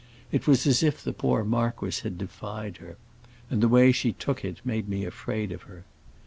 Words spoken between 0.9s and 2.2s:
the poor marquis had